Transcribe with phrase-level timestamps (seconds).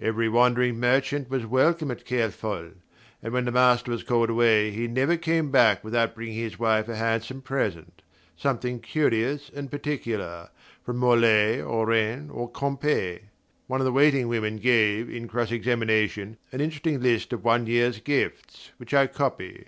[0.00, 2.70] Every wandering merchant was welcome at Kerfol,
[3.22, 6.88] and when the master was called away he never came back without bringing his wife
[6.88, 8.00] a handsome present
[8.38, 10.48] something curious and particular
[10.82, 13.18] from Morlaix or Rennes or Quimper.
[13.66, 18.00] One of the waiting women gave, in cross examination, an interesting list of one year's
[18.00, 19.66] gifts, which I copy.